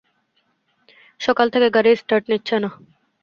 [1.21, 2.69] সকাল থেকে গাড়ি স্টার্ট নিচ্ছে না।